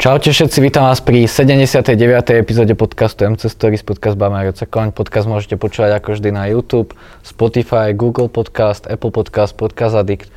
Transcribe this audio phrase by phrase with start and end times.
[0.00, 1.92] Čaute všetci, vítam vás pri 79.
[2.32, 4.96] epizóde podcastu MC Stories, podcast Bamaroce Koň.
[4.96, 10.32] Podcast môžete počúvať ako vždy na YouTube, Spotify, Google Podcast, Apple Podcast, Podcast Addict,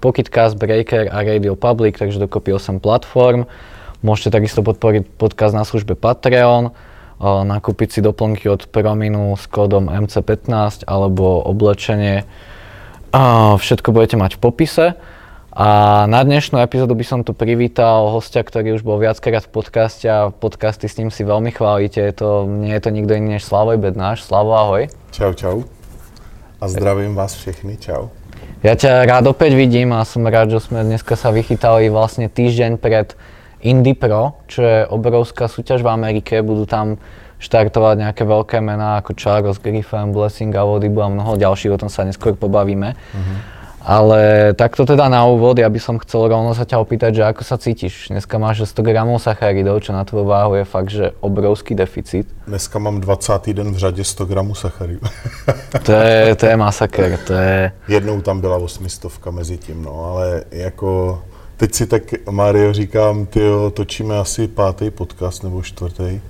[0.00, 3.44] Pocketcast, Breaker a Radio Public, takže dokopy 8 platform.
[4.00, 6.72] Môžete takisto podporiť podcast na službe Patreon,
[7.20, 12.24] nakúpiť si doplnky od Prominu s kódom MC15 alebo oblečenie.
[13.60, 14.96] Všetko budete mať v popise.
[15.54, 20.02] A na dnešnú epizódu by som tu privítal hostia, ktorý už bol viackrát v podcaste
[20.10, 22.02] a podcasty s ním si veľmi chválite.
[22.02, 24.26] Je to, nie je to nikto iný než Slavoj Bednáš.
[24.26, 24.90] Slavo, ahoj.
[25.14, 25.62] Čau, čau.
[26.58, 28.10] A zdravím vás všechny, čau.
[28.66, 32.74] Ja ťa rád opäť vidím a som rád, že sme dneska sa vychytali vlastne týždeň
[32.74, 33.14] pred
[33.62, 36.42] Indy Pro, čo je obrovská súťaž v Amerike.
[36.42, 36.98] Budú tam
[37.38, 42.02] štartovať nejaké veľké mená ako Charles Griffin, Blessing Avodibu a mnoho ďalších, o tom sa
[42.02, 42.98] neskôr pobavíme.
[42.98, 43.53] Uh-huh.
[43.84, 47.42] Ale takto teda na úvod, ja by som chcel rovno sa ťa opýtať, že ako
[47.44, 48.08] sa cítiš?
[48.08, 52.24] Dneska máš 100 gramov sacharidov, čo na tvoju váhu je fakt, že obrovský deficit.
[52.48, 53.52] Dneska mám 20.
[53.52, 55.06] den v řadě 100 gramů sacharidů.
[55.84, 57.72] to, je, to je masaker, to je...
[57.88, 61.22] Jednou tam byla 800 mezi tím, no, ale jako...
[61.56, 63.40] Teď si tak, Mario, říkám, ty
[63.74, 66.20] točíme asi pátý podcast nebo čtvrtý.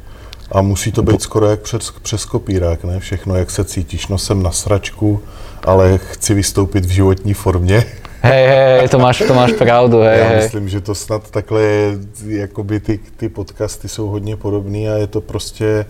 [0.52, 3.00] A musí to být skoro jak přes, přes kopírák, ne?
[3.00, 4.08] Všechno, jak se cítíš.
[4.08, 5.22] No jsem na sračku,
[5.64, 7.84] ale chci vystoupit v životní formě.
[8.26, 10.42] Hej, hej, to máš, to máš pravdu, hej, Já hej.
[10.42, 15.06] myslím, že to snad takhle je, jakoby ty, ty podcasty jsou hodně podobný a je
[15.06, 15.86] to prostě,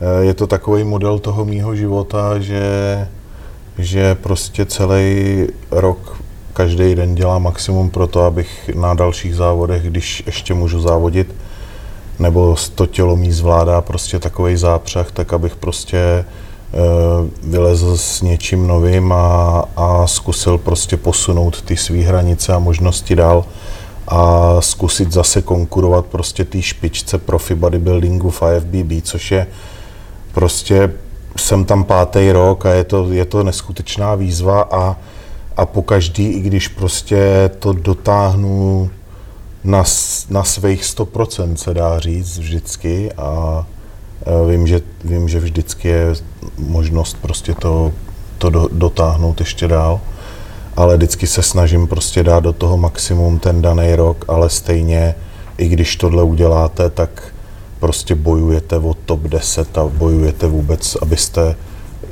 [0.00, 2.62] eh, je to takový model toho mýho života, že,
[3.78, 6.16] že prostě celý rok,
[6.52, 11.34] každý den dělám maximum pro to, abych na dalších závodech, když ještě můžu závodit,
[12.22, 16.24] nebo to tělo mý zvládá prostě takový zápřah, tak abych prostě
[16.74, 23.16] Eh, vylezl s něčím novým a, a zkusil prostě posunout ty své hranice a možnosti
[23.16, 23.44] dál
[24.08, 29.46] a zkusit zase konkurovat prostě té špičce profi bodybuildingu v IFBB, což je
[30.34, 30.92] prostě
[31.36, 34.96] jsem tam pátý rok a je to, je to neskutečná výzva a,
[35.56, 38.90] a po každý, i když prostě to dotáhnu
[39.64, 39.84] na,
[40.30, 43.66] na svých 100% se dá říct vždycky a
[44.26, 46.14] Eh, vím, že, vím, že vždycky je
[46.58, 47.92] možnost prostě to,
[48.38, 50.00] to do, dotáhnout ještě dál,
[50.76, 55.14] ale vždycky se snažím prostě dát do toho maximum ten daný rok, ale stejně,
[55.58, 57.34] i když tohle uděláte, tak
[57.80, 61.56] prostě bojujete o top 10 a bojujete vůbec, abyste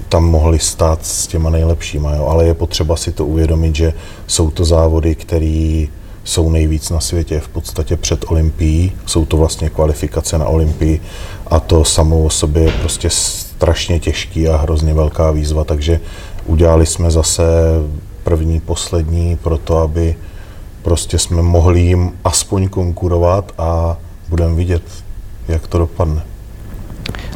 [0.08, 2.26] tam mohli stát s těma nejlepšíma, jo?
[2.26, 3.92] ale je potřeba si to uvědomit, že
[4.26, 5.86] jsou to závody, které
[6.30, 11.00] jsou nejvíc na světě v podstatě před Olympií, jsou to vlastně kvalifikace na Olympii
[11.46, 16.00] a to samo o sobě je prostě strašně těžký a hrozně velká výzva, takže
[16.46, 17.42] udělali jsme zase
[18.24, 20.14] první, poslední pro to, aby
[20.82, 23.96] prostě jsme mohli jim aspoň konkurovat a
[24.28, 24.82] budeme vidět,
[25.48, 26.22] jak to dopadne.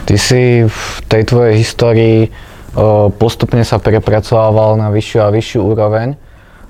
[0.05, 2.28] Ty si v tej tvojej histórii
[3.19, 6.15] postupne sa prepracovával na vyššiu a vyššiu úroveň.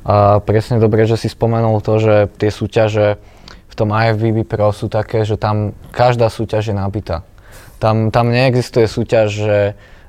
[0.05, 3.17] A presne dobre, že si spomenul to, že tie súťaže
[3.69, 7.25] v tom IFBB Pro sú také, že tam každá súťaž je nabitá.
[7.83, 9.59] Tam, tam neexistuje súťaž, že,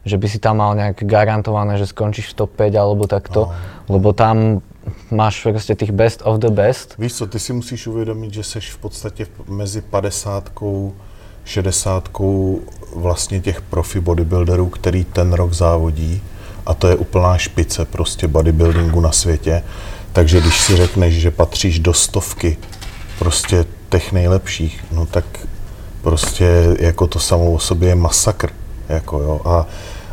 [0.05, 3.55] že by si tam mal nejak garantované, že skončíš v top 5 alebo takto, no.
[3.89, 4.61] lebo tam
[5.11, 6.95] máš prostě tých best of the best.
[6.97, 10.49] Víš co, ty si musíš uvědomit, že seš v podstatě mezi 50
[11.45, 12.09] 60
[12.95, 16.21] vlastně těch profi bodybuilderů, který ten rok závodí
[16.65, 19.63] a to je úplná špice prostě bodybuildingu na světě.
[20.13, 22.57] Takže když si řekneš, že patříš do stovky
[23.19, 25.25] prostě těch nejlepších, no tak
[26.01, 28.49] prostě jako to samo o sobě je masakr.
[28.89, 29.41] Jako jo.
[29.45, 29.67] A,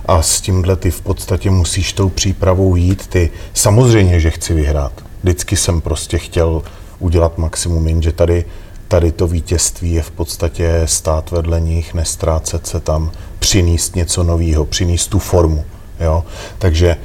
[0.06, 3.06] a s tímhle ty v podstatě musíš tou přípravou jít.
[3.06, 4.92] Ty samozřejmě, že chci vyhrát.
[5.22, 6.62] Vždycky jsem prostě chtěl
[6.98, 8.44] udělat maximum, jenže tady,
[8.88, 14.64] tady to vítězství je v podstatě stát vedle nich, nestrácet se tam, přinést něco nového,
[14.64, 15.64] přinést tu formu.
[16.02, 16.24] Jo?
[16.58, 16.96] Takže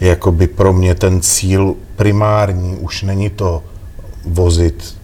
[0.00, 3.62] jakoby pro mě ten cíl primární už není to
[4.24, 4.96] vozit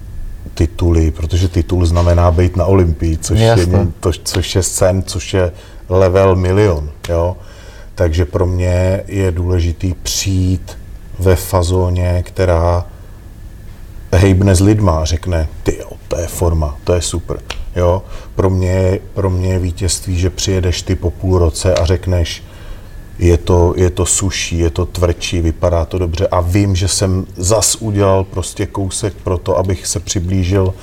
[0.55, 3.57] tituly, protože titul znamená být na Olympii, což, je,
[4.01, 5.53] to, což je sen, což je
[5.89, 6.91] level milion.
[7.09, 7.37] Jo?
[7.95, 10.79] Takže pro mě je důležitý přijít
[11.19, 12.87] ve fazóně, která
[14.13, 17.39] hejbne s lidma a řekne, ty jo, to je forma, to je super.
[17.77, 18.03] Jo?
[18.35, 22.43] Pro, mě, pro mě je vítězství, že přijedeš ty po půl roce a řekneš,
[23.19, 27.27] je to, je to suší, je to tvrdší, vypadá to dobře a vím, že jsem
[27.37, 30.75] zas udělal prostě kousek pro to, abych se přiblížil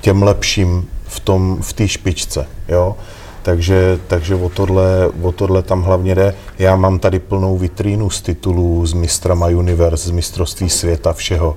[0.00, 2.96] těm lepším v tom, v té špičce, jo.
[3.42, 6.34] Takže, takže o, tohle, o tohle tam hlavně jde.
[6.58, 11.56] Já mám tady plnou vitrínu z titulů z mistrama Universe, z mistrovství světa, všeho.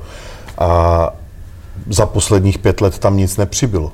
[0.57, 1.09] A
[1.89, 3.91] za posledních pět let tam nic nepřibylo.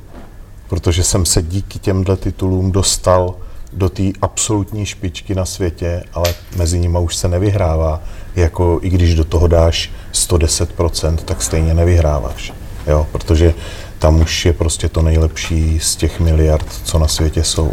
[0.69, 3.35] protože jsem se díky těmhle titulům dostal
[3.75, 8.01] do té absolutní špičky na světě, ale mezi nimi už se nevyhrává.
[8.35, 12.53] Jako i když do toho dáš 110%, tak stejně nevyhráváš.
[12.87, 13.53] Jo, protože
[13.99, 17.71] tam už je prostě to nejlepší z těch miliard, co na světě jsou.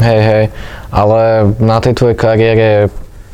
[0.00, 0.48] Hej, hej,
[0.92, 2.80] ale na tej tvojej kariére je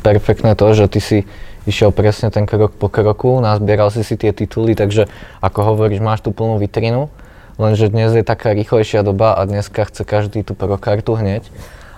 [0.03, 1.23] perfektné to, že ty si
[1.65, 5.05] išiel presne ten krok po kroku, nazbieral si si tie tituly, takže
[5.39, 7.07] ako hovoríš, máš tú plnú vitrinu,
[7.61, 11.45] lenže dnes je taká rýchlejšia doba a dneska chce každý tú pro kartu hneď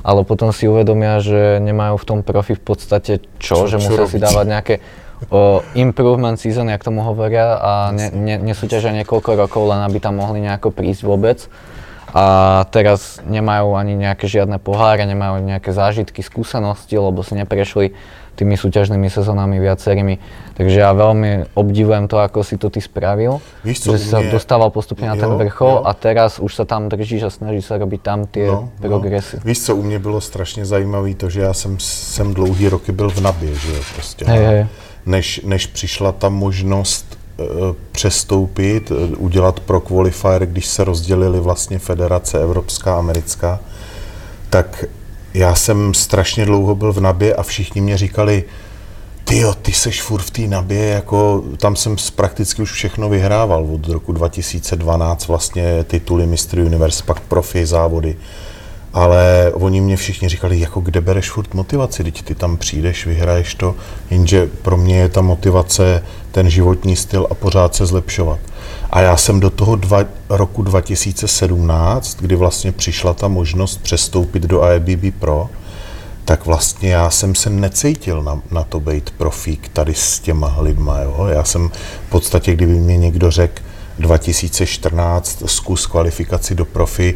[0.03, 4.05] ale potom si uvedomia, že nemajú v tom profi v podstate čo, čo že musia
[4.05, 4.75] si dávať nejaké
[5.31, 10.19] o, improvement season, jak tomu hovoria, a ne, ne, nesúťažia niekoľko rokov, len aby tam
[10.19, 11.39] mohli nejako prísť vôbec.
[12.13, 17.97] A teraz nemajú ani nejaké žiadne poháre, nemajú nejaké zážitky, skúsenosti, lebo si neprešli
[18.35, 20.17] tými súťažnými sezónami viacerými.
[20.53, 24.21] Takže ja veľmi obdivujem to, ako si to ty spravil, Víš, co, že si sa
[24.21, 25.85] dostával postupne na ten vrchol jo.
[25.85, 28.81] a teraz už sa tam držíš a snaží sa robiť tam tie no, no.
[28.81, 29.41] progresy.
[29.41, 29.45] No.
[29.45, 33.09] Víš co, u mě bylo strašně zajímavé to, že já jsem, jsem dlouhý roky byl
[33.09, 34.25] v nabě, že jo, prostě.
[34.25, 34.67] Hej, hej.
[35.05, 37.45] Než, než přišla ta možnost uh,
[37.91, 43.59] přestoupit, uh, udělat pro qualifier, když se rozdělili vlastně federace evropská, americká,
[44.49, 44.85] tak
[45.33, 48.43] já jsem strašně dlouho byl v Nabě a všichni mě říkali,
[49.23, 53.67] ty jo, ty seš furt v té Nabě, jako tam jsem prakticky už všechno vyhrával
[53.73, 56.59] od roku 2012, vlastně tituly Mr.
[56.59, 58.15] Universe, pak profi závody.
[58.93, 63.55] Ale oni mě všichni říkali, jako kde bereš furt motivaci, teď ty tam přijdeš, vyhraješ
[63.55, 63.75] to,
[64.09, 68.39] jenže pro mě je ta motivace ten životní styl a pořád se zlepšovat.
[68.89, 74.61] A já jsem do toho dva, roku 2017, kdy vlastně přišla ta možnost přestoupit do
[74.75, 75.49] IBB Pro,
[76.25, 80.99] tak vlastně já jsem se necítil na, na to být profík tady s těma lidma.
[80.99, 81.27] Jo?
[81.29, 81.69] Já jsem
[82.07, 83.61] v podstatě, kdyby mě někdo řekl
[83.99, 87.15] 2014 zkus kvalifikaci do profi,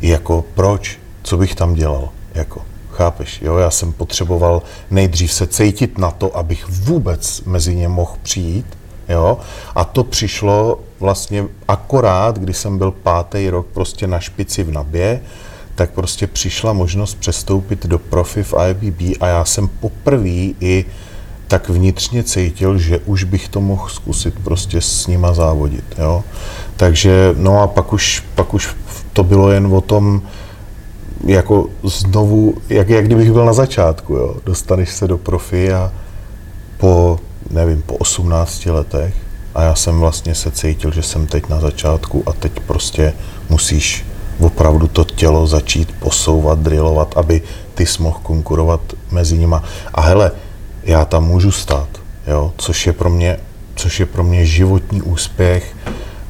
[0.00, 5.98] jako proč, co bych tam dělal, jako chápeš, jo, já jsem potřeboval nejdřív se cítit
[5.98, 8.66] na to, abych vůbec mezi ně mohl přijít,
[9.08, 9.38] jo,
[9.74, 15.20] a to přišlo vlastně akorát, kdy jsem byl pátý rok prostě na špici v Nabě,
[15.74, 20.84] tak prostě přišla možnost přestoupit do profi v IBB a já jsem poprvé i
[21.48, 26.24] tak vnitřně cítil, že už bych to mohl zkusit prostě s nima závodit, jo.
[26.76, 28.76] Takže, no a pak už, pak už
[29.12, 30.22] to bylo jen o tom,
[31.24, 34.36] jako znovu, jak, jak kdybych byl na začátku, jo.
[34.46, 35.92] Dostaneš se do profi a
[36.76, 37.18] po,
[37.50, 39.14] nevím, po 18 letech
[39.54, 43.14] a já jsem vlastně se cítil, že jsem teď na začátku a teď prostě
[43.50, 44.06] musíš
[44.40, 47.42] opravdu to tělo začít posouvat, drillovat, aby
[47.74, 48.80] ty jsi mohl konkurovat
[49.10, 49.64] mezi nima.
[49.94, 50.32] A hele,
[50.82, 51.88] já tam můžu stát,
[52.26, 53.38] jo, což je pro mě,
[53.74, 55.76] což je pro mě životní úspěch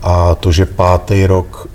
[0.02, 1.68] a to, že pátý rok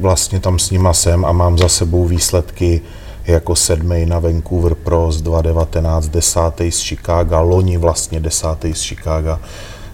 [0.00, 2.80] vlastně tam s nima jsem a mám za sebou výsledky
[3.26, 9.38] jako sedmý na Vancouver Pro z 2019, desátý z Chicago, loni vlastně desátý z Chicago,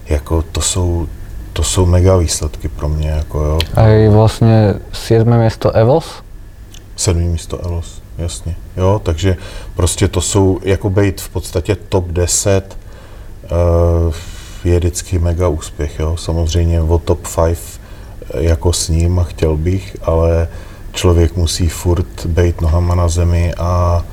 [0.09, 1.07] jako to jsou,
[1.53, 3.09] to jsou mega výsledky pro mě.
[3.09, 3.59] Jako jo.
[3.73, 6.23] A i vlastně sedmé místo Evos?
[6.95, 8.55] Sedmý místo Evos, jasně.
[8.77, 9.37] Jo, takže
[9.75, 12.77] prostě to jsou, jako být v podstatě top 10
[14.07, 14.13] uh,
[14.63, 16.17] je vždycky mega úspěch, jo.
[16.17, 17.76] Samozřejmě o top 5
[18.33, 20.47] jako s ním a chtěl bych, ale
[20.93, 24.03] člověk musí furt být nohama na zemi a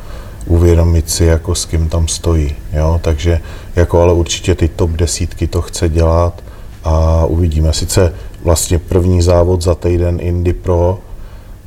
[0.46, 2.54] uvědomit si, jako s kým tam stojí.
[2.72, 3.00] Jo?
[3.02, 3.40] Takže
[3.76, 6.42] jako ale určitě ty top desítky to chce dělat
[6.84, 7.72] a uvidíme.
[7.72, 10.98] Sice vlastně první závod za týden Indy Pro,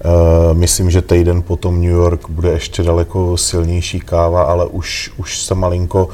[0.05, 5.41] Uh, myslím, že týden potom New York bude ještě daleko silnější káva, ale už, už
[5.41, 6.09] se malinko,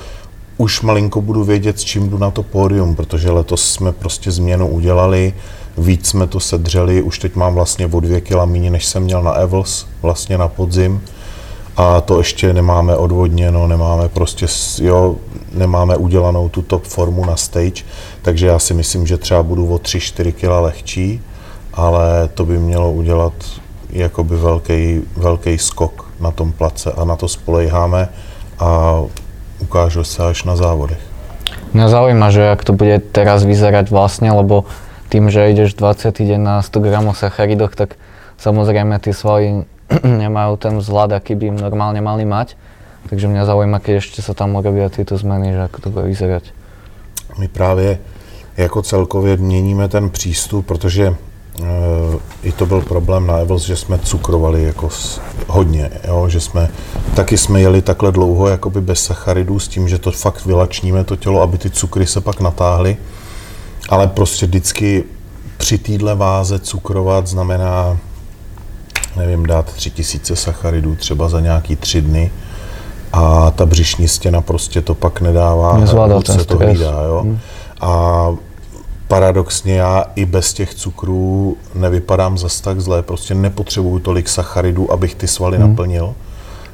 [0.58, 4.68] už malinko budu vědět, s čím jdu na to pódium, protože letos jsme prostě změnu
[4.68, 5.34] udělali,
[5.78, 9.24] víc jsme to sedřeli, už teď mám vlastně o dvě kila méně, než jsem měl
[9.24, 11.02] na Evels, vlastně na podzim,
[11.78, 14.46] a to ještě nemáme odvodněno, nemáme prostě,
[14.82, 15.16] jo,
[15.54, 17.84] nemáme udělanou tu top formu na stage,
[18.22, 21.22] takže já si myslím, že třeba budu o 3-4 kg lehčí,
[21.74, 23.34] ale to by mělo udělat
[23.90, 28.10] jakoby velký, velký skok na tom place a na to spolejháme
[28.60, 29.02] a
[29.60, 31.02] ukážu se až na závodech.
[31.74, 34.70] Mňa zaujíma, že jak to bude teraz vyzerať vlastne, lebo
[35.14, 38.02] tým, že ideš 20 deň na 100 gramov sacharidoch, tak
[38.42, 39.70] samozrejme tie svaly
[40.26, 42.58] nemajú ten vzhľad, aký by im normálne mali mať.
[43.14, 46.44] Takže mňa zaujíma, keď ešte sa tam urobia tyto zmeny, že ako to bude vyzerať.
[47.38, 48.00] My právě
[48.58, 51.16] jako celkově měníme ten přístup, protože e,
[52.44, 56.30] i to byl problém na Evos, že jsme cukrovali jako s, hodně, jo?
[56.30, 56.70] že jsme,
[57.16, 61.16] taky jsme jeli takhle dlouho jakoby bez sacharidů s tím, že to fakt vylačníme to
[61.16, 62.98] tělo, aby ty cukry se pak natáhly,
[63.94, 65.04] ale prostě vždycky
[65.58, 67.98] při téhle váze cukrovat znamená
[69.16, 72.32] nevím, dát 3000 sacharidů třeba za nějaký tři dny
[73.14, 77.22] a ta břišní stěna prostě to pak nedává, Nezvládá se to hlídá, jo.
[77.24, 77.40] Hmm.
[77.82, 78.28] A
[79.08, 85.16] paradoxně já i bez těch cukrů nevypadám zas tak zle, prostě nepotřebuju tolik sacharidů, abych
[85.16, 85.70] ty svaly Hmm.
[85.70, 86.14] naplnil.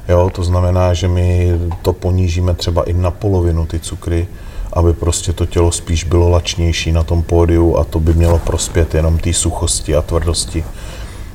[0.08, 4.28] Jo, to znamená, že my to ponížíme třeba i na polovinu ty cukry,
[4.72, 8.94] aby prostě to tělo spíš bylo lačnější na tom pódiu a to by mělo prospět
[8.94, 10.64] jenom té suchosti a tvrdosti.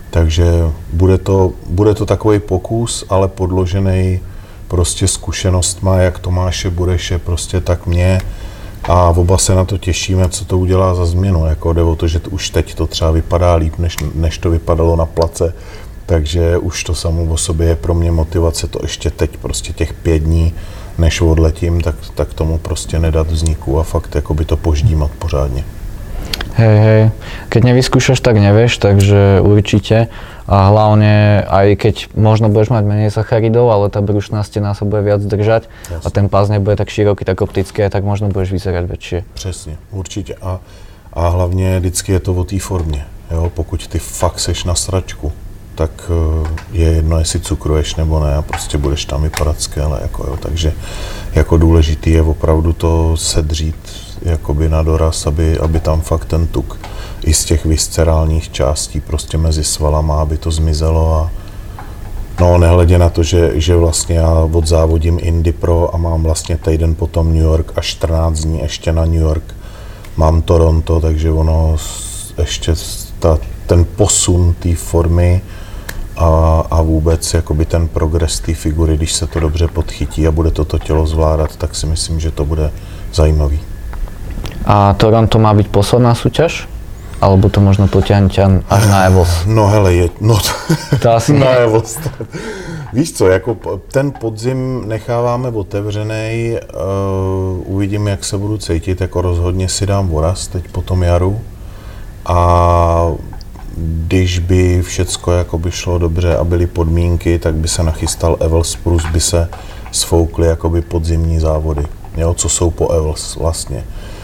[0.10, 0.46] Takže
[0.94, 4.20] bude to, bude to takový pokus, ale podložený
[4.68, 8.22] prostě zkušenostma, jak Tomáše Bureše, prostě tak mě.
[8.84, 11.46] A oba se na to těšíme, co to udělá za změnu.
[11.46, 14.96] Jako jde o to, že už teď to třeba vypadá líp, než, než to vypadalo
[14.96, 15.54] na place.
[16.06, 19.94] Takže už to samo o sobě je pro mě motivace to ještě teď, prostě těch
[19.94, 20.54] pět dní,
[20.98, 25.64] než odletím, tak, tak tomu prostě nedat vzniku a fakt jakoby to poždímat pořádně.
[26.56, 27.04] Hej, hej.
[27.52, 30.08] Keď nevyskúšaš, tak nevieš, takže určite.
[30.48, 35.04] A hlavne, aj keď možno budeš mať menej sacharidov, ale tá brušná stena sa bude
[35.04, 36.12] viac držať a Jasne.
[36.16, 39.20] ten pás nebude tak široký, tak opticky, tak možno budeš vyzerať väčšie.
[39.34, 40.36] Přesně, určitě.
[40.42, 40.60] A,
[41.14, 43.06] a hlavně vždycky je to o té formě.
[43.32, 43.52] Jo?
[43.54, 45.32] Pokud ty fakt seš na sračku,
[45.76, 50.00] tak eh, je jedno, jestli cukruješ nebo ne a prostě budeš tam vypadat skvěle.
[50.02, 50.38] Jako, jo.
[50.40, 50.74] Takže
[51.34, 53.76] jako důležitý je opravdu to sedřít
[54.22, 56.80] jakoby na doraz, aby, aby tam fakt ten tuk
[57.24, 61.32] i z těch viscerálních částí prostě mezi svalama, aby to zmizelo a
[62.40, 66.96] No, nehledě na to, že, že vlastně já odzávodím Indy Pro a mám vlastně týden
[66.96, 69.56] potom New York a 14 dní ještě na New York.
[70.18, 71.76] Mám Toronto, takže ono
[72.38, 72.74] ještě
[73.20, 75.42] ta, ten posun té formy
[76.18, 80.52] a, a vůbec jakoby ten progres té figury, když se to dobře podchytí a bude
[80.52, 82.72] to to tělo zvládat, tak si myslím, že to bude
[83.14, 83.60] zajímavý.
[84.66, 86.66] A Toronto má byť posledná súťaž?
[87.22, 89.48] Alebo to možno potiahnuť ťa až na Evos?
[89.48, 90.36] No hele, je, no
[91.00, 91.64] To asi na.
[91.64, 91.96] Evos.
[92.94, 99.70] Víš co, jako ten podzim necháváme otevřený, uh, uvidím, jak se budu cítit, jako rozhodně
[99.70, 101.42] si dám voraz teď po tom jaru
[102.26, 102.38] a
[103.78, 108.76] když by všecko jako by šlo dobře a byly podmínky, tak by se nachystal Evels
[108.76, 109.50] Plus, by se
[109.92, 111.84] sfoukly jakoby podzimní závody,
[112.18, 113.84] jo, co jsou po Evels vlastně.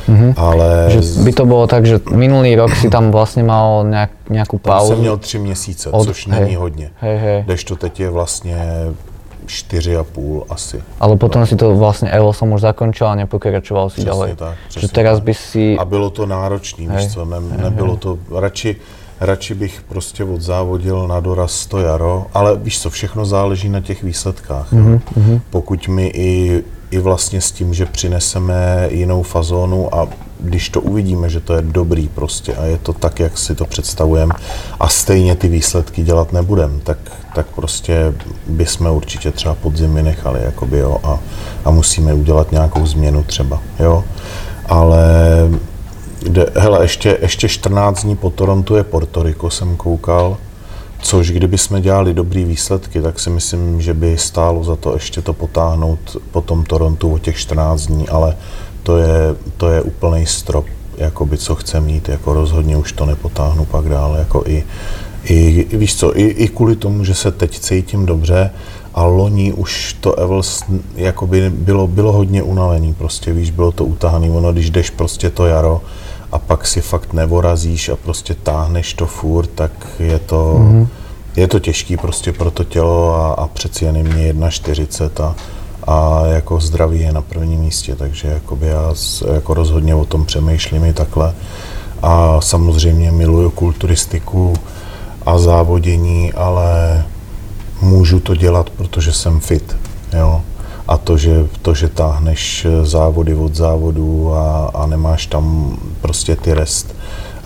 [0.09, 0.33] Mm-hmm.
[0.37, 4.57] Ale Že by to bolo tak, že minulý rok si tam vlastne mal nejak, nejakú
[4.57, 4.87] tam pauzu.
[4.87, 6.55] jsem měl tři měsíce, Od- což není hej.
[6.55, 6.89] hodně.
[6.97, 7.43] Hej, hej.
[7.45, 8.57] Kdežto teď je vlastně
[9.45, 10.81] čtyři a půl asi.
[10.99, 14.35] Ale potom si to vlastne Evosom už zakončil a nepokračoval si Přesně ďalej.
[14.35, 15.23] tak, že přesně teraz tak.
[15.23, 15.77] by si...
[15.77, 18.75] A bylo to náročný, víš co, ne, nebylo to, radši,
[19.21, 24.03] radši bych prostě odzávodil na doraz to jaro, ale víš co, všechno záleží na těch
[24.03, 24.71] výsledkách.
[24.71, 25.39] Mhm, jo.
[25.49, 30.07] Pokud my i, i vlastně s tím, že přineseme jinou fazónu a
[30.39, 33.65] když to uvidíme, že to je dobrý prostě a je to tak, jak si to
[33.65, 34.33] představujeme
[34.79, 36.97] a stejně ty výsledky dělat nebudem, tak,
[37.35, 38.13] tak prostě
[38.47, 41.19] bychom určitě třeba podzim vynechali, jakoby, jo, a,
[41.65, 44.03] a musíme udělat nějakou změnu třeba, jo.
[44.65, 45.05] Ale
[46.23, 50.37] kde, hele, ještě, ještě 14 dní po Torontu je Porto Rico, jsem koukal,
[51.01, 55.21] což kdyby jsme dělali dobrý výsledky, tak si myslím, že by stálo za to ještě
[55.21, 58.37] to potáhnout po tom Torontu o těch 14 dní, ale
[58.83, 60.65] to je, to je úplný strop,
[60.97, 64.63] jakoby, co chce mít, jako rozhodně už to nepotáhnu pak dál, jako i,
[65.23, 68.51] i víš co, i, i kvůli tomu, že se teď cítím dobře
[68.93, 70.63] a loni už to Evels
[70.95, 75.45] jakoby bylo, bylo hodně unavený, prostě víš, bylo to utahaný, ono když jdeš prostě to
[75.45, 75.81] jaro
[76.31, 80.87] a pak si fakt nevorazíš a prostě táhneš to furt, tak je to, mm-hmm.
[81.35, 85.35] je to těžký prostě pro to tělo a, a přeci jen je mě 1,40 a,
[85.87, 88.93] a jako zdraví je na prvním místě, takže jakoby já
[89.33, 91.33] jako rozhodně o tom přemýšlím i takhle.
[92.01, 94.53] A samozřejmě miluju kulturistiku
[95.25, 97.03] a závodění, ale
[97.81, 99.77] můžu to dělat, protože jsem fit.
[100.13, 100.41] Jo?
[100.87, 106.53] A to že, to, že táhneš závody od závodů a, a nemáš tam prostě ty
[106.53, 106.95] rest,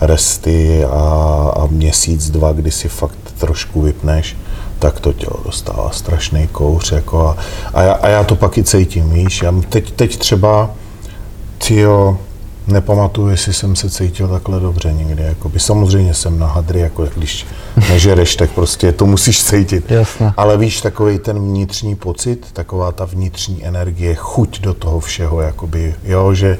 [0.00, 0.94] resty a,
[1.56, 4.36] a měsíc, dva, kdy si fakt trošku vypneš,
[4.78, 6.92] tak to tělo dostává strašný kouř.
[6.92, 7.36] Jako a,
[7.74, 9.42] a, já, a já to pak i cítím, víš.
[9.42, 10.70] Já teď, teď třeba,
[11.58, 12.18] tyjo,
[12.66, 15.22] nepamatuju, jestli jsem se cítil takhle dobře někdy.
[15.22, 15.58] Jakoby.
[15.58, 17.46] Samozřejmě jsem na hadry, jako když
[17.88, 19.90] nežereš, tak prostě to musíš cítit.
[19.90, 20.32] Jasné.
[20.36, 25.94] Ale víš, takový ten vnitřní pocit, taková ta vnitřní energie, chuť do toho všeho, jakoby,
[26.04, 26.58] jo, že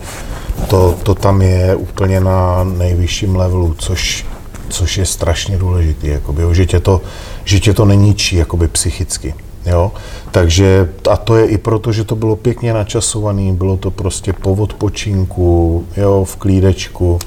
[0.69, 4.27] to, to tam je úplně na nejvyšším levelu, což,
[4.69, 7.01] což je strašně důležitý, jakoby, jo, že, tě to,
[7.45, 9.35] že tě to neníčí jakoby psychicky.
[9.67, 9.93] Jo?
[10.31, 14.53] Takže a to je i proto, že to bylo pěkně načasované, bylo to prostě po
[14.53, 17.19] odpočinku, jo, v klídečku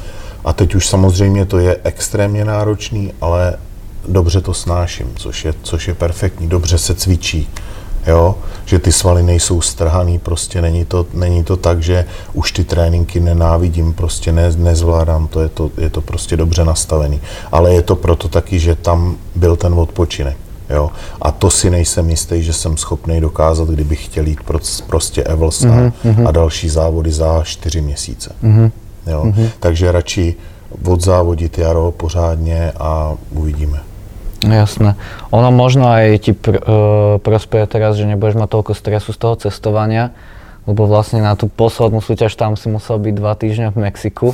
[0.46, 3.58] a teď už samozřejmě to je extrémně náročný, ale
[4.08, 7.50] dobře to snáším, což je, což je perfektní, dobře se cvičí,
[8.08, 12.64] jo, že ty svaly nejsou strhaný, prostě není to, není to tak, že už ty
[12.64, 17.22] tréninky nenávidím, prostě ne, nezvládám, to je, to je to prostě dobře nastavený.
[17.52, 20.38] Ale je to proto taky, že tam byl ten odpočinek.
[20.70, 20.92] Jo?
[21.22, 24.40] A to si nejsem jistý, že jsem schopný dokázat, kdybych chtěl jít
[24.88, 26.28] prostě Evelsa mm-hmm.
[26.28, 28.36] a další závody za čtyři měsíce.
[28.44, 28.72] Mm-hmm.
[29.08, 29.24] Jo?
[29.26, 29.50] Mm-hmm.
[29.60, 30.36] Takže radši
[30.86, 33.80] odzávodit jaro pořádně a uvidíme.
[34.40, 34.96] Jasné.
[35.36, 39.36] Ono možno aj ti pr- uh, prospeje teraz, že nebudeš mať toľko stresu z toho
[39.36, 40.16] cestovania,
[40.64, 44.32] lebo vlastne na tú poslednú súťaž tam si musel byť dva týždne v Mexiku,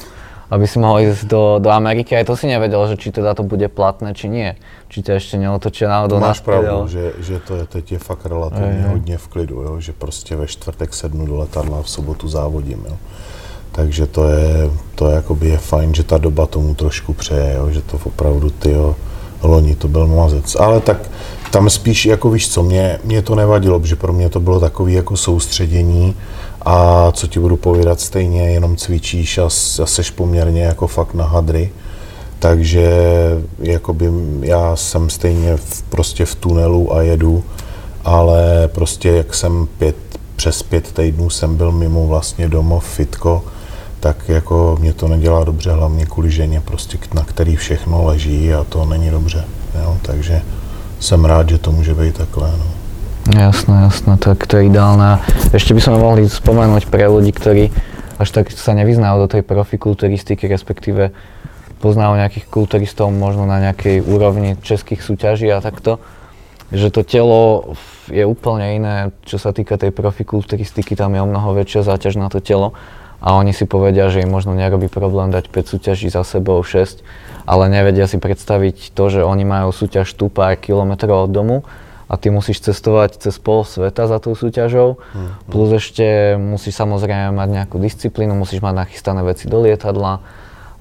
[0.50, 2.14] aby si mohol ísť do, do Ameriky.
[2.14, 4.54] Aj to si nevedel, že či teda to bude platné, či nie.
[4.90, 8.86] Či ťa ešte neotočia náhodou Máš pravdu, že, že to je teď je fakt relativně
[8.92, 9.80] hodně v klidu, jo?
[9.80, 12.86] že prostě ve čtvrtek sednu do letadla a v sobotu závodím.
[12.90, 12.98] Jo?
[13.72, 17.70] Takže to je, to je, jakoby je fajn, že ta doba tomu trošku přeje, jo?
[17.70, 18.96] že to opravdu ty jo,
[19.42, 20.56] loni to byl mazec.
[20.56, 20.98] Ale tak
[21.52, 24.94] tam spíš, jako víš co, mě, mě to nevadilo, protože pro mě to bylo takový
[24.94, 26.16] jako soustředění
[26.66, 31.26] a co ti budu povídat stejně, jenom cvičíš a, a seš poměrně jako fakt na
[31.26, 31.72] hadry.
[32.40, 32.90] Takže
[33.60, 34.10] jakoby
[34.42, 37.44] já jsem stejně v, prostě v tunelu a jedu,
[38.06, 39.96] ale prostě jak jsem pět,
[40.36, 43.44] přes pět týdnů jsem byl mimo vlastně domov, fitko,
[44.00, 48.64] tak jako mě to nedělá dobře, hlavně kvůli ženě, prostě na který všechno leží a
[48.64, 49.46] to není dobře.
[49.82, 49.98] Jo?
[50.02, 50.42] Takže
[51.00, 52.52] jsem rád, že to může být takhle.
[52.58, 52.75] No.
[53.26, 55.18] Jasné, jasné, tak to je ideálne.
[55.50, 57.74] Ešte by sme mohli spomenúť pre ľudí, ktorí
[58.22, 61.10] až tak sa nevyznajú do tej profikulturistiky, respektíve
[61.82, 65.98] poznajú nejakých kulturistov možno na nejakej úrovni českých súťaží a takto,
[66.70, 67.74] že to telo
[68.14, 72.30] je úplne iné, čo sa týka tej profikulturistiky, tam je o mnoho väčšia záťaž na
[72.30, 72.78] to telo
[73.26, 77.02] a oni si povedia, že im možno nerobí problém dať 5 súťaží za sebou, 6,
[77.50, 81.58] ale nevedia si predstaviť to, že oni majú súťaž tu pár kilometrov od domu
[82.06, 85.50] a ty musíš cestovať cez pol sveta za tou súťažou, mm.
[85.50, 90.22] plus ešte musíš samozrejme mať nejakú disciplínu, musíš mať nachystané veci do lietadla,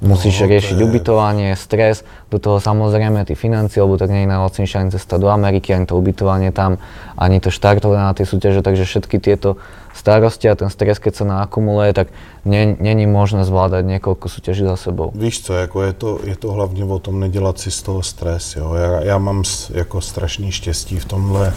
[0.05, 0.85] musíš no, riešiť je...
[0.85, 5.33] ubytovanie, stres, do toho samozrejme ty financie, lebo tak nie je najlacnejšia ani cesta do
[5.33, 6.77] Ameriky, ani to ubytovanie tam,
[7.17, 9.57] ani to štartovanie na tej súťaže, takže všetky tieto
[10.05, 12.13] starosti a ten stres, keď sa naakumuluje, tak
[12.45, 15.09] není možné zvládať niekoľko súťaží za sebou.
[15.17, 18.57] Víš co, jako je, to, je to hlavně o tom nedělat si z toho stres.
[18.57, 18.75] Jo.
[18.75, 21.53] Já, já mám jako strašný štěstí v tomhle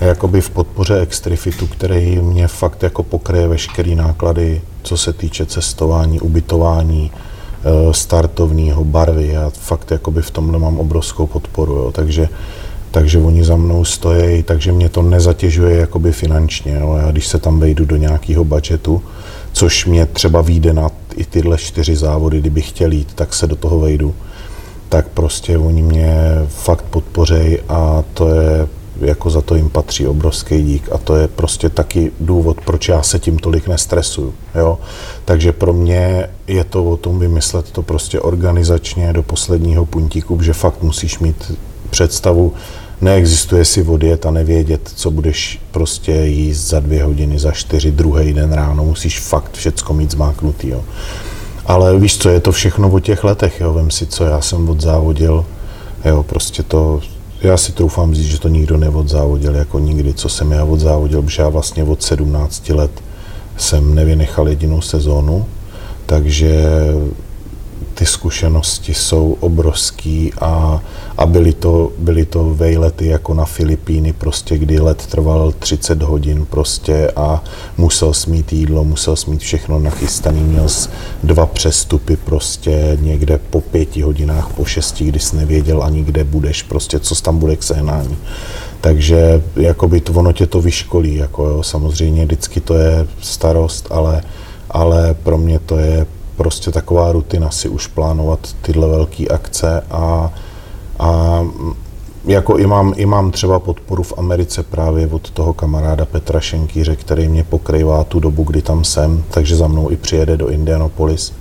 [0.00, 6.20] jakoby v podpoře Extrifitu, který mě fakt jako pokryje veškerý náklady, co se týče cestování,
[6.20, 9.28] ubytování, eh, startovního, barvy.
[9.32, 11.92] Já fakt jakoby v tomhle mám obrovskou podporu, jo.
[11.92, 12.28] takže
[12.96, 16.78] takže oni za mnou stojí, takže mě to nezatěžuje jakoby finančně.
[16.80, 16.96] Jo.
[17.00, 19.02] Já když se tam vejdu do nějakého budžetu,
[19.52, 23.56] což mě třeba vyjde na i tyhle čtyři závody, kdyby chtěl jít, tak se do
[23.56, 24.14] toho vejdu.
[24.88, 26.16] Tak prostě oni mě
[26.48, 28.68] fakt podpořejí a to je,
[29.00, 33.02] jako za to jim patří obrovský dík a to je prostě taky důvod, proč já
[33.02, 34.34] se tím tolik nestresuju.
[34.54, 34.78] Jo?
[35.24, 40.52] Takže pro mě je to o tom vymyslet to prostě organizačně do posledního puntíku, že
[40.52, 41.52] fakt musíš mít
[41.90, 42.52] představu,
[43.00, 48.32] neexistuje si odjet a nevědět, co budeš prostě jíst za dvě hodiny, za čtyři, druhý
[48.32, 50.84] den ráno, musíš fakt všecko mít zmáknutý, jo.
[51.66, 54.68] Ale víš co, je to všechno o těch letech, jo, vem si, co já jsem
[54.68, 55.44] odzávodil,
[56.04, 57.00] jo, prostě to,
[57.40, 61.42] já si troufám říct, že to nikdo neodzávodil jako nikdy, co jsem já odzávodil, protože
[61.42, 62.90] já vlastně od 17 let
[63.56, 65.46] jsem nevynechal jedinou sezónu,
[66.06, 66.64] takže
[67.98, 70.82] ty zkušenosti jsou obrovský a,
[71.18, 76.46] a byly, to, byly to vejlety jako na Filipíny, prostě kdy let trval 30 hodin
[76.46, 77.44] prostě a
[77.78, 80.66] musel smít jídlo, musel smít všechno nachystaný, měl
[81.22, 86.62] dva přestupy prostě někde po pěti hodinách, po šesti, kdy jsi nevěděl ani kde budeš,
[86.62, 88.16] prostě co tam bude k sehnání.
[88.80, 94.22] Takže jakoby to, ono tě to vyškolí, jako jo, samozřejmě vždycky to je starost, ale,
[94.70, 100.32] ale pro mě to je prostě taková rutina si už plánovat tyhle velké akce a,
[100.98, 101.40] a
[102.24, 106.96] jako i mám, i mám třeba podporu v Americe právě od toho kamaráda Petra Šenkýře,
[106.96, 111.32] který mě pokrývá tu dobu, kdy tam jsem, takže za mnou i přijede do Indianapolis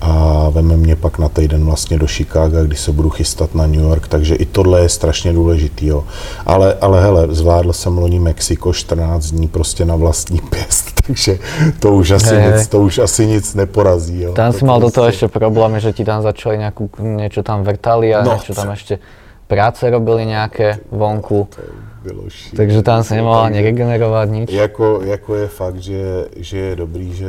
[0.00, 3.80] a veme mě pak na týden vlastně do Chicaga, kdy se budu chystat na New
[3.80, 6.04] York, takže i tohle je strašně důležitý, jo.
[6.46, 11.38] Ale, ale hele, zvládl jsem loni Mexiko 14 dní prostě na vlastní pěst, takže
[11.80, 14.32] to už asi, hey, nic, to už asi nic neporazí, jo.
[14.32, 18.14] Tam si mal do toho ještě problém, že ti tam začali nějakou, něco tam vrtali
[18.14, 18.98] a no, něco tam ještě
[19.46, 21.48] práce robili nějaké vonku.
[22.02, 22.56] Bylo šílené.
[22.56, 24.52] Takže tam se nemohla ani regenerovat nic.
[24.52, 27.28] Jako, jako je fakt, že, že je dobrý, že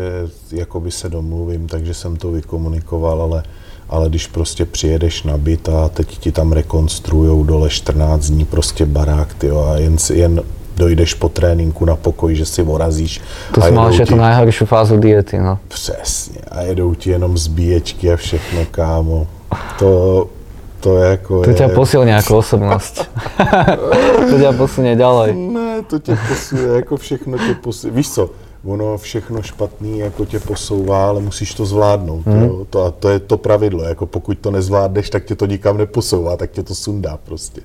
[0.51, 3.43] jakoby se domluvím, takže jsem to vykomunikoval, ale,
[3.89, 8.85] ale když prostě přijedeš na byt a teď ti tam rekonstruujou dole 14 dní prostě
[8.85, 10.41] barák, tyjo, a jen, jen
[10.77, 13.21] dojdeš po tréninku na pokoj, že si vorazíš.
[13.53, 14.09] To mal, že ti...
[14.09, 15.59] to nejhorší fázu diety, no.
[15.67, 19.27] Přesně, a jedou ti jenom zbíječky a všechno, kámo.
[19.79, 20.27] To,
[20.79, 21.43] to je jako...
[21.43, 23.09] To tě posilně jako osobnost.
[24.29, 25.35] to tě posunie ďalej.
[25.35, 27.95] Ne, to tě posunie, jako všechno tě posunie.
[27.95, 28.29] Víš co,
[28.65, 32.25] ono všechno špatný jako tě posouvá, ale musíš to zvládnout.
[32.25, 32.43] Hmm.
[32.43, 32.65] Jo?
[32.69, 36.37] To, a to je to pravidlo, jako pokud to nezvládneš, tak tě to nikam neposouvá,
[36.37, 37.61] tak tě to sundá prostě.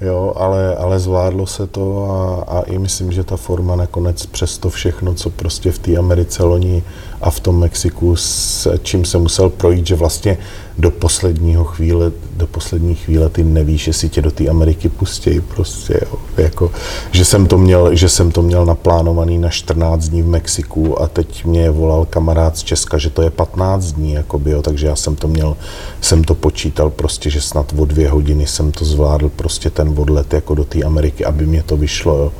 [0.00, 4.58] Jo, ale, ale zvládlo se to a, a i myslím, že ta forma nakonec přes
[4.58, 6.82] to všechno, co prostě v té Americe loni
[7.20, 10.38] a v tom Mexiku, s čím se musel projít, že vlastně
[10.78, 16.00] do posledního chvíle, do poslední chvíle ty nevíš, jestli tě do té Ameriky pustí prostě,
[16.02, 16.18] jo.
[16.36, 16.70] Jako,
[17.10, 21.08] že jsem to měl, že jsem to měl naplánovaný na 14 dní v Mexiku a
[21.08, 24.96] teď mě volal kamarád z Česka, že to je 15 dní, jakoby, jo, takže já
[24.96, 25.56] jsem to měl,
[26.00, 30.32] jsem to počítal prostě, že snad o dvě hodiny jsem to zvládl prostě ten odlet
[30.32, 32.32] jako do té Ameriky, aby mě to vyšlo, jo.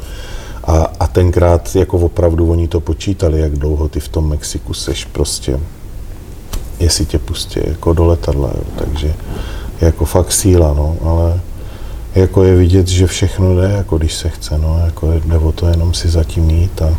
[0.64, 5.04] A, a tenkrát jako opravdu oni to počítali, jak dlouho ty v tom Mexiku seš
[5.04, 5.60] prostě,
[6.80, 8.62] jestli tě pustí jako do letadla, jo.
[8.78, 9.14] takže
[9.80, 11.40] jako fakt síla, no, ale
[12.14, 15.66] jako je vidět, že všechno jde, jako když se chce, no, jako jde o to
[15.66, 16.94] jenom si zatím jít a...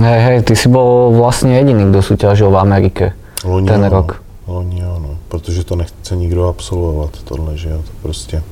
[0.00, 3.12] Hej, hej, ty si byl vlastně jediný, kdo soutěžil v Americe
[3.44, 4.22] Loni ten jo, rok.
[4.46, 8.42] Loni jo, no, protože to nechce nikdo absolvovat, tohle, že jo, to prostě,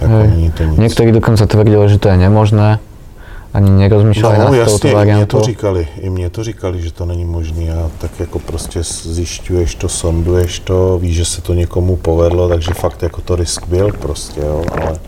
[0.00, 0.28] jako hej.
[0.28, 0.78] není to nic.
[0.78, 2.78] Někteří dokonce tvrdili, že to je nemožné,
[3.56, 7.06] ani nerozmýšleli no, nad jasně, i mě to říkali, i mě to říkali, že to
[7.06, 11.96] není možné a tak jako prostě zjišťuješ to, sonduješ to, víš, že se to někomu
[11.96, 14.98] povedlo, takže fakt jako to risk byl prostě, jo, ale,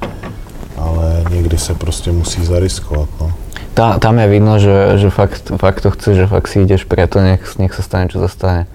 [0.77, 3.33] ale někdy se prostě musí zariskovat, no.
[3.75, 7.21] Ta, tam je vidno, že, že fakt, fakt to chce, že fakt si jdeš preto,
[7.21, 8.67] nech, nech se stane, co se stane.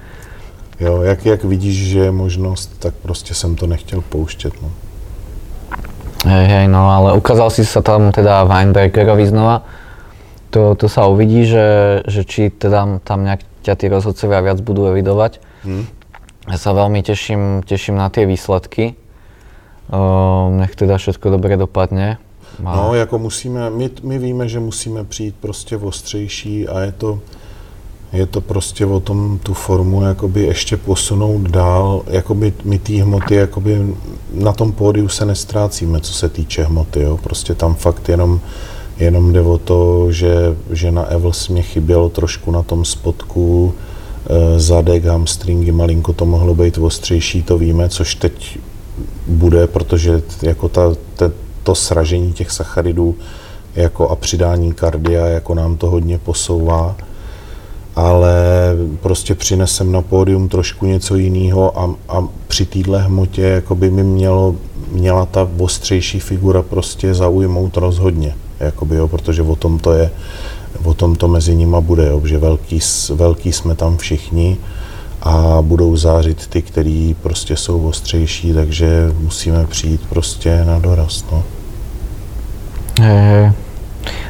[0.79, 4.71] Jo, jak, jak vidíš, že je možnost, tak prostě jsem to nechtěl pouštět, no.
[6.23, 9.67] Hej, hej, no ale ukázal si sa tam teda Weinbergerovi znova.
[10.55, 14.88] To, to sa uvidí, že, že či teda tam nejak ťa tí rozhodcovia viac budú
[14.88, 15.43] evidovať.
[15.67, 15.83] Hmm.
[16.47, 18.95] Ja sa veľmi teším, teším na tie výsledky.
[19.91, 22.19] Uh, nech teda všetko dobre dopadne.
[22.59, 27.19] No, jako musíme, my, my víme, že musíme přijít prostě ostřejší a je to,
[28.13, 33.36] je to prostě o tom tu formu jakoby ještě posunout dál, jakoby my té hmoty,
[33.36, 33.95] jakoby
[34.34, 37.19] na tom pódiu se nestrácíme, co se týče hmoty, jo.
[37.23, 38.39] prostě tam fakt jenom,
[38.97, 43.73] jenom jde o to, že, že na Evels mě chybělo trošku na tom spodku,
[44.30, 48.60] e, zadek, hamstringy, malinko to mohlo být ostřejší, to víme, což teď
[49.28, 50.82] bude, protože jako ta,
[51.15, 51.32] ta,
[51.63, 53.15] to sražení těch sacharidů
[53.76, 56.95] jako a přidání kardia jako nám to hodně posouvá
[57.95, 58.36] ale
[59.01, 64.03] prostě přinesem na pódium trošku něco jiného a, a při téhle hmotě jako by mi
[64.03, 64.56] mělo,
[64.91, 70.12] měla ta ostřejší figura prostě zaujmout rozhodně, jakoby, jo, protože o tom to je,
[70.84, 72.79] o tom to mezi nima bude, jo, že velký,
[73.13, 74.58] velký jsme tam všichni
[75.21, 81.43] a budou zářit ty, který prostě jsou ostřejší, takže musíme přijít prostě na dorast, no.
[83.01, 83.51] Hej, hej.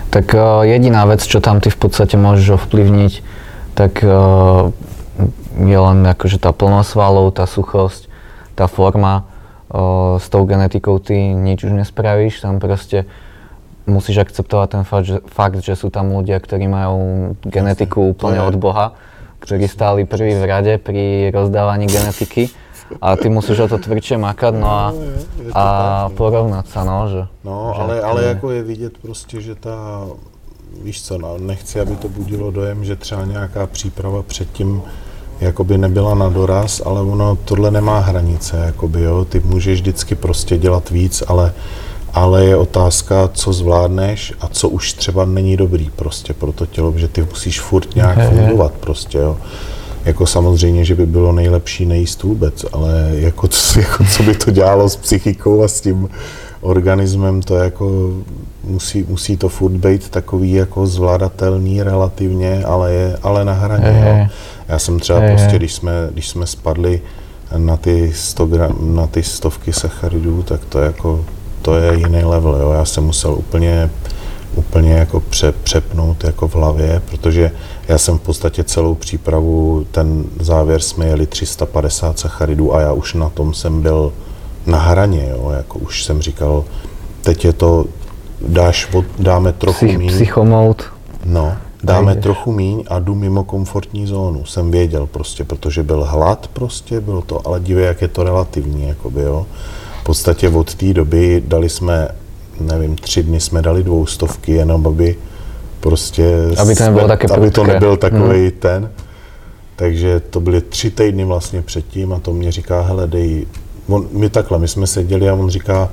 [0.09, 3.13] Tak uh, jediná vec, čo tam ty v podstate môžeš ovplyvniť,
[3.73, 4.69] tak uh,
[5.57, 8.09] je len akože tá plnosť svalov, tá suchosť,
[8.53, 9.25] tá forma.
[9.73, 13.09] Uh, s tou genetikou ty nič už nespravíš, tam proste
[13.89, 18.55] musíš akceptovať ten fakt, že, fakt, že sú tam ľudia, ktorí majú genetiku úplne od
[18.55, 18.95] Boha,
[19.43, 22.53] ktorí stáli prvý v rade pri rozdávaní genetiky
[23.01, 24.83] a ty musíš o to tvrdšie makať, no a,
[25.51, 25.63] a
[26.13, 27.21] porovnať sa, no, že...
[27.43, 30.05] No, že ale, ale jako je vidět prostě, že ta
[30.83, 34.81] víš co, no, nechci, aby to budilo dojem, že třeba nějaká příprava předtím
[35.41, 40.57] jakoby nebyla na doraz, ale ono tohle nemá hranice, jakoby, jo, ty můžeš vždycky prostě
[40.57, 41.53] dělat víc, ale,
[42.13, 46.93] ale je otázka, co zvládneš a co už třeba není dobrý prostě pro to tělo,
[46.95, 49.37] že ty musíš furt nějak je, fungovat prostě, jo.
[50.05, 54.89] Jako samozřejmě, že by bylo nejlepší nejíst vůbec, ale jako, jako co by to dělalo
[54.89, 56.09] s psychikou a s tím,
[56.61, 58.13] organismem to jako
[58.63, 63.87] musí, musí to furt být takový jako zvládatelný relativně, ale je ale na hraně.
[63.87, 64.27] Je, jo.
[64.67, 67.01] Já jsem třeba je, prostě, když jsme, když jsme spadli
[67.57, 71.25] na ty, 100 gram, na ty stovky sacharidů, tak to jako
[71.61, 72.55] to je jiný level.
[72.55, 72.71] Jo.
[72.71, 73.89] Já jsem musel úplně
[74.55, 77.51] úplně jako pře, přepnout jako v hlavě, protože
[77.87, 83.13] já jsem v podstatě celou přípravu, ten závěr jsme jeli 350 sacharidů a já už
[83.13, 84.13] na tom jsem byl
[84.65, 86.63] na hraně, jo, jako už jsem říkal,
[87.21, 87.85] teď je to,
[88.47, 88.87] dáš,
[89.19, 90.09] dáme trochu Psych, míň.
[90.09, 90.83] Psychomout.
[91.25, 92.23] No, dáme Prejdeš.
[92.23, 94.45] trochu míň a jdu mimo komfortní zónu.
[94.45, 98.87] Jsem věděl prostě, protože byl hlad prostě, bylo to, ale dívej, jak je to relativní,
[98.87, 99.45] jakoby, jo.
[100.01, 102.07] V podstatě od té doby dali jsme,
[102.59, 105.15] nevím, tři dny jsme dali dvoustovky, jenom aby
[105.79, 106.35] prostě...
[106.57, 108.89] Aby to nebylo také Aby to nebyl takový ten.
[109.75, 113.45] Takže to byly tři týdny vlastně předtím a to mě říká, hele, dej,
[113.87, 115.89] on, my takhle, my jsme seděli a on říká,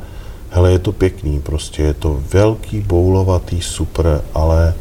[0.50, 4.74] hele, je to pěkný, prostě je to velký, boulovatý, super, ale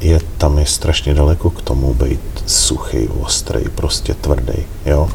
[0.00, 5.08] je, tam je strašně daleko k tomu být suchý, ostrý, prostě tvrdý, jo.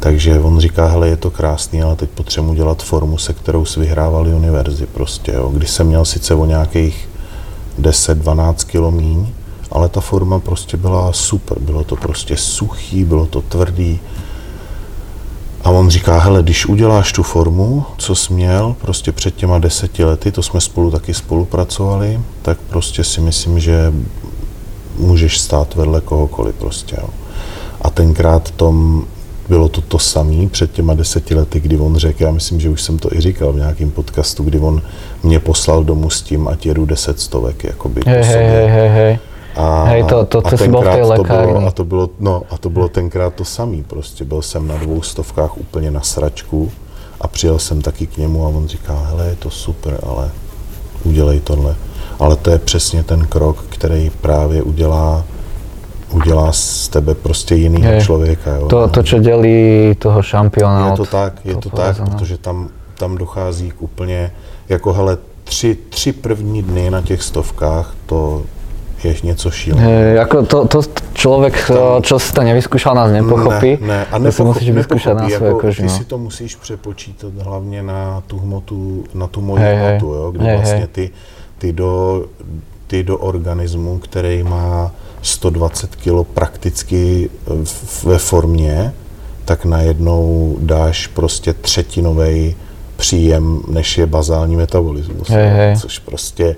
[0.00, 3.80] Takže on říká, hele, je to krásný, ale teď potřebuji dělat formu, se kterou si
[3.80, 5.50] vyhrávali univerzy, prostě, jo.
[5.54, 7.08] Když jsem měl sice o nějakých
[7.80, 9.26] 10-12 kilo míň,
[9.70, 14.00] ale ta forma prostě byla super, bylo to prostě suchý, bylo to tvrdý.
[15.64, 20.04] A on říká, hele, když uděláš tu formu, co jsi měl prostě před těma deseti
[20.04, 23.92] lety, to jsme spolu taky spolupracovali, tak prostě si myslím, že
[24.98, 27.08] můžeš stát vedle kohokoliv prostě, jo.
[27.82, 29.04] A tenkrát tom
[29.48, 32.82] bylo to to samé před těma deseti lety, kdy on řekl, já myslím, že už
[32.82, 34.82] jsem to i říkal v nějakém podcastu, kdy on
[35.22, 39.18] mě poslal domů s tím, ať jedu deset stovek, jakoby Hej, hej, hej, hej.
[39.56, 42.42] A, Hej, to- to- a to v tej tenkrát to bylo, a to bylo, no,
[42.50, 46.70] a to bylo tenkrát to samý, prostě byl jsem na dvou stovkách úplně na sračku
[47.20, 50.30] a přijel jsem taky k němu a on říká, hele, je to super, ale
[51.04, 51.76] udělej tohle.
[52.18, 55.24] Ale to je přesně ten krok, který právě udělá
[56.12, 58.00] udělá z tebe prostě jinýho Hej.
[58.00, 58.56] člověka.
[58.56, 58.68] Jo?
[58.68, 62.04] To, to, čo delí toho šampiona Je to tak, je to tak, povedzme.
[62.18, 64.32] protože tam, tam dochází k úplně,
[64.68, 68.42] jako hele, tři, tři první dny na těch stovkách, to
[69.04, 69.90] je něco šíleného.
[69.90, 70.78] Hej, ako to, to
[71.14, 73.78] človek, Tam- čo si to nevyskúšal, nás nepochopí.
[73.80, 75.82] Ne, ne, a nepochop, musíš vyskúšať na svoje jako, koži.
[75.82, 75.96] Ty No.
[75.98, 79.76] si to musíš přepočítat hlavně na tu hmotu, na tu moji hej.
[79.76, 81.10] hmotu, jo, kdy Hej, vlastně ty,
[81.58, 82.24] ty, do,
[82.86, 84.90] ty do organismu, který má
[85.22, 87.30] 120 kg prakticky
[87.64, 88.92] v- ve formě,
[89.44, 92.56] tak najednou dáš prostě třetinový
[92.96, 95.28] příjem, než je bazální metabolismus.
[95.28, 95.76] Hej, jo, hej.
[95.76, 96.56] Což prostě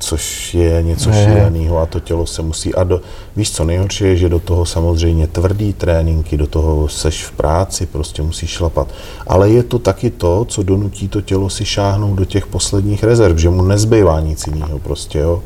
[0.00, 1.24] což je něco Hej.
[1.24, 2.74] šíleného a to tělo se musí.
[2.74, 3.00] A do,
[3.36, 7.86] víš co, nejhorší je, že do toho samozřejmě tvrdý tréninky, do toho seš v práci,
[7.86, 8.88] prostě musíš šlapat.
[9.26, 13.38] Ale je to taky to, co donutí to tělo si šáhnout do těch posledních rezerv,
[13.38, 15.42] že mu nezbývá nic jiného prostě, jo.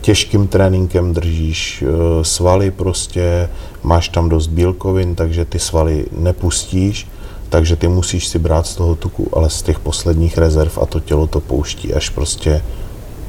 [0.00, 3.48] Těžkým tréninkem držíš eh, svaly prostě,
[3.82, 7.06] máš tam dost bílkovin, takže ty svaly nepustíš,
[7.48, 11.00] takže ty musíš si brát z toho tuku, ale z těch posledních rezerv a to
[11.00, 12.62] tělo to pouští až prostě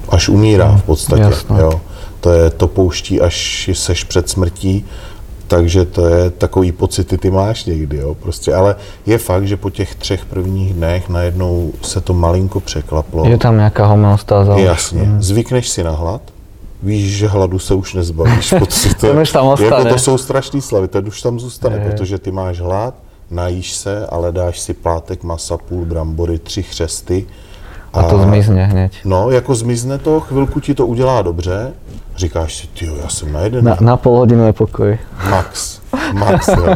[0.09, 1.21] až umírá v podstatě.
[1.21, 1.59] jasno.
[1.59, 1.81] Jo.
[2.19, 4.85] To, je, to pouští, až seš před smrtí,
[5.47, 9.69] takže to je takový pocity ty máš někdy, jo, prostě, ale je fakt, že po
[9.69, 13.25] těch třech prvních dnech najednou se to malinko překlaplo.
[13.25, 14.57] Je tam nejaká homeostáza.
[14.57, 16.21] Jasně, zvykneš si na hlad,
[16.83, 18.53] víš, že hladu se už nezbavíš.
[18.59, 19.89] protože to, už tam jako ostane.
[19.89, 21.89] to jsou strašný slavy, ten už tam zůstane, Je.
[21.89, 22.93] protože ty máš hlad,
[23.31, 27.25] najíš se, ale dáš si plátek masa, půl brambory, tři chřesty.
[27.93, 28.97] A to zmizne hneď.
[29.05, 31.73] No, jako zmizne to, chvilku ti to udělá dobře,
[32.17, 33.65] říkáš si, ty já jsem najedený.
[33.65, 34.97] Na, na pol hodinu je pokoj.
[35.29, 35.81] Max,
[36.13, 36.75] max, jo.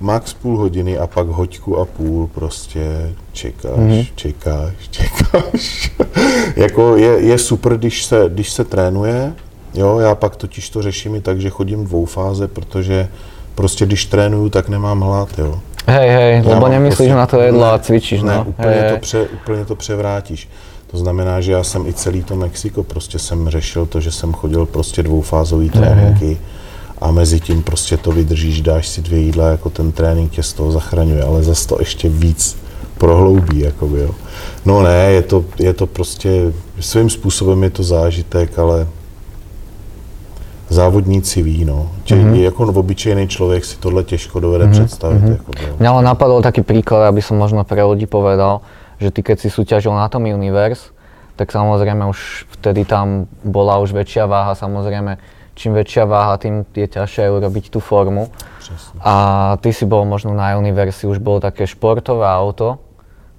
[0.00, 3.88] Max půl hodiny a pak hoďku a půl prostě čekáš, Mhm.
[3.90, 4.06] mm-hmm.
[4.14, 5.92] čekáš, čekáš.
[6.56, 9.32] jako je, je super, když se, když se trénuje,
[9.74, 13.08] jo, já pak totiž to řeším i tak, že chodím dvoufáze, protože
[13.54, 15.60] prostě když trénuju, tak nemám hlad, jo.
[15.86, 18.44] Hej, hej, Já lebo nemyslíš pocit- na to jedlo ne, a cvičíš, ne, no.
[18.48, 20.48] úplně, hej, to pře, úplně to převrátíš.
[20.90, 24.32] To znamená, že já jsem i celý to Mexiko, prostě jsem řešil to, že jsem
[24.32, 26.38] chodil prostě dvoufázový tréninky
[27.00, 30.52] a mezi tím prostě to vydržíš, dáš si dvě jídla, jako ten trénink tě z
[30.52, 32.56] toho zachraňuje, ale zase to ještě víc
[32.98, 34.10] prohloubí, jakoby, jo.
[34.64, 38.86] No ne, je to, je to prostě, svým způsobem je to zážitek, ale
[40.68, 41.90] závodníci ví, no.
[42.10, 42.20] Mhm.
[42.20, 42.42] mm-hmm.
[42.42, 44.70] jako obyčejný člověk si tohle těžko dovede mm-hmm.
[44.70, 45.22] představit.
[45.22, 45.32] Mm-hmm.
[45.32, 45.74] Jako, jo.
[45.78, 48.60] Mňa len napadol taký príklad, aby som možno pre ľudí povedal,
[49.00, 50.94] že ty keď si súťažil na tom Universe,
[51.36, 55.18] tak samozrejme už vtedy tam bola už väčšia váha, samozrejme
[55.54, 58.30] čím väčšia váha, tým je ťažšie urobiť tú formu.
[58.58, 59.00] Přesně.
[59.02, 62.78] A ty si bol možno na Universi, už bolo také športové auto,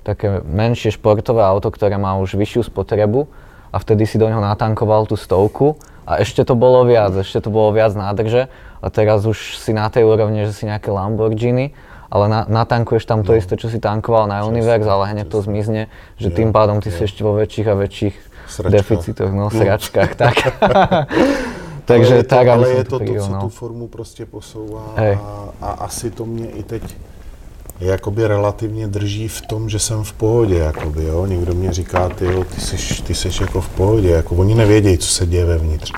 [0.04, 3.28] také menšie športové auto, ktoré má už vyššiu spotrebu
[3.74, 5.76] a vtedy si do neho natankoval tú stovku
[6.08, 8.48] a ešte to bolo viac, ešte to bolo viac nádrže
[8.82, 11.74] a teraz už si na tej úrovni, že si nejaké Lamborghini,
[12.10, 13.38] ale na, natankuješ tam to No.
[13.42, 15.90] isté, čo si tankoval na Universe, ale hneď to zmizne,
[16.22, 16.96] že Jo, tým pádom ty jo.
[16.96, 18.16] si ešte vo väčších a väčších
[18.46, 18.72] Sračkách.
[18.78, 19.54] deficitoch, no, No.
[19.54, 20.36] sračkách, tak.
[20.62, 23.40] ale Takže je to, tak, aby ale je to to co no.
[23.42, 26.82] tu formu prostě posouvá a, a asi to mě i teď
[27.80, 31.26] jakoby relativně drží v tom, že jsem v pohodě, jakoby, jo.
[31.26, 34.98] Někdo mě říká, ty, jo, ty, seš, ty seš jako v pohodě, jako oni nevědějí,
[34.98, 35.92] co se děje vevnitř.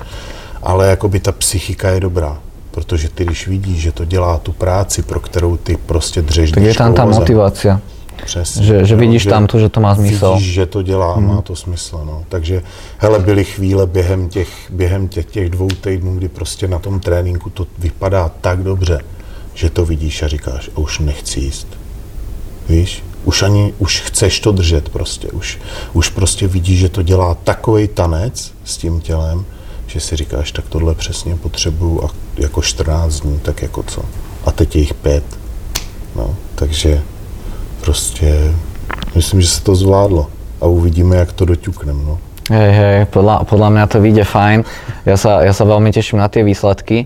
[0.62, 2.38] ale jakoby ta psychika je dobrá.
[2.70, 6.62] Protože ty, když vidíš, že to dělá tu práci, pro kterou ty prostě dřeš Tak
[6.62, 7.80] je tam ta motivace.
[8.24, 8.64] Přesně.
[8.64, 10.32] Že, že vidíš tam to, že to má smysl.
[10.32, 11.28] Vidíš, že to dělá, hmm.
[11.28, 12.02] má to smysl.
[12.04, 12.24] No.
[12.28, 12.62] Takže,
[12.98, 17.50] hele, byly chvíle během těch, během těch, těch dvou týdnů, kdy prostě na tom tréninku
[17.50, 19.00] to vypadá tak dobře,
[19.58, 21.66] že to vidíš a říkáš, a už nechci jíst.
[22.68, 23.02] Víš?
[23.24, 25.28] Už ani, už chceš to držet prostě.
[25.28, 25.58] Už,
[25.92, 29.44] už prostě vidíš, že to dělá takový tanec s tím tělem,
[29.86, 34.02] že si říkáš, tak tohle přesně potřebuju a jako 14 dní, tak jako co.
[34.44, 35.24] A teď je jich pět.
[36.16, 37.02] No, takže
[37.80, 38.54] prostě
[39.14, 40.26] myslím, že se to zvládlo
[40.60, 42.04] a uvidíme, jak to doťukneme.
[42.04, 42.18] No.
[42.48, 44.64] Hej, hej, podľa, podľa to vyjde fajn.
[45.04, 47.04] Ja sa, ja sa veľmi teším na tie výsledky.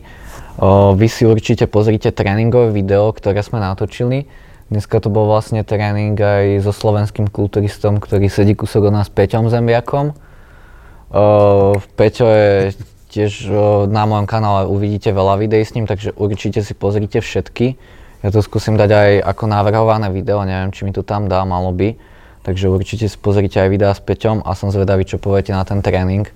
[0.60, 4.28] O, vy si určite pozrite tréningové video, ktoré sme natočili.
[4.68, 9.48] Dneska to bol vlastne tréning aj so slovenským kulturistom, ktorý sedí kúsok od nás Peťom
[9.48, 10.12] Zembiakom.
[10.12, 12.76] O, Peťo je
[13.12, 17.76] tiež o, na mojom kanále uvidíte veľa videí s ním, takže určite si pozrite všetky.
[18.24, 21.72] Ja to skúsim dať aj ako navrhované video, neviem, či mi to tam dá, malo
[21.72, 21.96] by.
[22.42, 25.80] Takže určite si pozrite aj videá s Peťom a som zvedavý, čo poviete na ten
[25.80, 26.28] tréning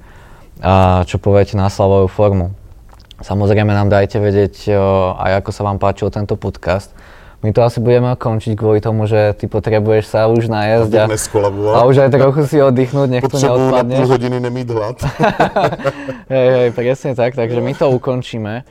[0.61, 2.53] a čo poviete na slavovú formu.
[3.17, 6.93] Samozrejme nám dajte vedieť o, aj ako sa vám páčil tento podcast.
[7.45, 11.05] My to asi budeme končiť kvôli tomu, že ty potrebuješ sa už najesť a,
[11.77, 13.97] a už aj trochu si oddychnúť, nech to na neodpadne.
[13.97, 14.97] půl hodiny nemít hlad.
[16.33, 18.65] Hej, hej, presne tak, takže my to ukončíme.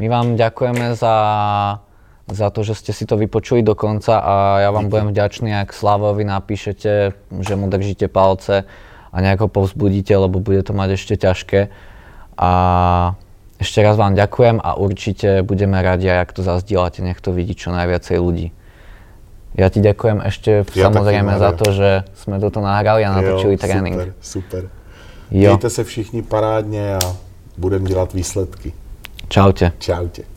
[0.00, 1.16] My vám ďakujeme za,
[2.24, 4.34] za to, že ste si to vypočuli do konca a
[4.64, 7.12] ja vám budem vďačný, ak Slavovi napíšete,
[7.42, 8.64] že mu držíte palce
[9.12, 11.60] a nejako povzbudíte, lebo bude to mať ešte ťažké.
[12.40, 12.50] A
[13.62, 17.70] ešte raz vám ďakujem a určite budeme radi, ak to zazdieľate, nech to vidí čo
[17.70, 18.50] najviacej ľudí.
[19.54, 23.54] Ja ti ďakujem ešte Ja samozrejme taky, za to, že sme toto nahrali a natočili
[23.54, 23.96] Jo, trénink.
[23.96, 24.62] Super, super.
[25.30, 26.98] Jo, Mějte se všichni parádně a
[27.58, 28.72] budeme dělat výsledky.
[29.28, 29.72] čaute.
[29.78, 30.31] Čaute.